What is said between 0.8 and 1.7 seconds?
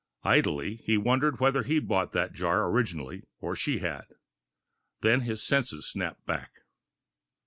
wondered whether